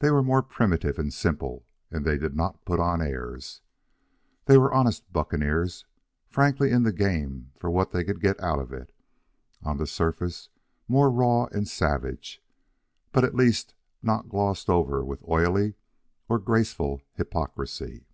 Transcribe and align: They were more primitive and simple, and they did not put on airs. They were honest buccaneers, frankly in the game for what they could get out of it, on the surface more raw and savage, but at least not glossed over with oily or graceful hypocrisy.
They 0.00 0.10
were 0.10 0.22
more 0.22 0.42
primitive 0.42 0.98
and 0.98 1.10
simple, 1.10 1.64
and 1.90 2.04
they 2.04 2.18
did 2.18 2.36
not 2.36 2.66
put 2.66 2.80
on 2.80 3.00
airs. 3.00 3.62
They 4.44 4.58
were 4.58 4.70
honest 4.74 5.10
buccaneers, 5.10 5.86
frankly 6.28 6.70
in 6.70 6.82
the 6.82 6.92
game 6.92 7.50
for 7.56 7.70
what 7.70 7.90
they 7.90 8.04
could 8.04 8.20
get 8.20 8.38
out 8.40 8.58
of 8.58 8.74
it, 8.74 8.92
on 9.62 9.78
the 9.78 9.86
surface 9.86 10.50
more 10.86 11.10
raw 11.10 11.44
and 11.46 11.66
savage, 11.66 12.42
but 13.10 13.24
at 13.24 13.34
least 13.34 13.74
not 14.02 14.28
glossed 14.28 14.68
over 14.68 15.02
with 15.02 15.26
oily 15.30 15.76
or 16.28 16.38
graceful 16.38 17.00
hypocrisy. 17.14 18.04